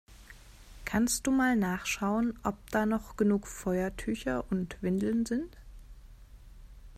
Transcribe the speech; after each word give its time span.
Kannst 0.83 1.27
du 1.27 1.31
mal 1.31 1.55
nachschauen, 1.55 2.33
ob 2.41 2.55
da 2.71 2.87
noch 2.87 3.17
genug 3.17 3.45
Feuertücher 3.45 4.43
und 4.51 4.75
Windeln 4.81 5.27
sind? 5.27 5.55